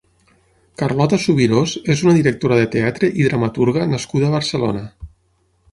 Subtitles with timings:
[0.81, 4.85] Carlota Subirós és una directora de teatre i dramaturga nascuda a Barcelona.